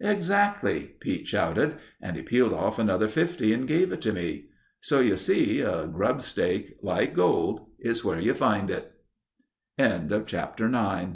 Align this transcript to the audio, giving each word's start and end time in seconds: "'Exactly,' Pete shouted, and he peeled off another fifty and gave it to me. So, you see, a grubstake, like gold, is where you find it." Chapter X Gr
"'Exactly,' 0.00 0.96
Pete 1.00 1.26
shouted, 1.26 1.76
and 2.02 2.14
he 2.14 2.20
peeled 2.20 2.52
off 2.52 2.78
another 2.78 3.08
fifty 3.08 3.54
and 3.54 3.66
gave 3.66 3.90
it 3.90 4.02
to 4.02 4.12
me. 4.12 4.50
So, 4.82 5.00
you 5.00 5.16
see, 5.16 5.62
a 5.62 5.86
grubstake, 5.86 6.74
like 6.82 7.14
gold, 7.14 7.70
is 7.80 8.04
where 8.04 8.20
you 8.20 8.34
find 8.34 8.70
it." 8.70 8.92
Chapter 9.80 10.26
X 10.26 10.60
Gr 10.60 11.06